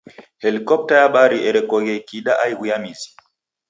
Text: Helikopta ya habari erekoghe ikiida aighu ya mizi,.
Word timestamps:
Helikopta 0.43 0.93
ya 0.95 1.01
habari 1.05 1.37
erekoghe 1.49 1.93
ikiida 2.01 2.31
aighu 2.43 2.65
ya 2.71 2.77
mizi,. 2.83 3.09